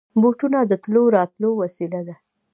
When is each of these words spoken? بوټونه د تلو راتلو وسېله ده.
بوټونه 0.21 0.59
د 0.65 0.73
تلو 0.83 1.03
راتلو 1.15 1.49
وسېله 1.61 2.01
ده. 2.07 2.15